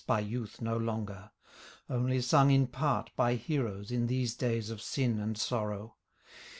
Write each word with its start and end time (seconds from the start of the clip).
by 0.07 0.19
youth 0.19 0.59
no 0.61 0.75
longer, 0.77 1.29
Only 1.87 2.21
sung 2.21 2.49
in 2.49 2.65
part 2.65 3.11
by 3.15 3.35
heroes 3.35 3.91
In 3.91 4.07
these 4.07 4.33
days 4.33 4.71
of 4.71 4.81
sin 4.81 5.19
and 5.19 5.37
sorrow. 5.37 5.97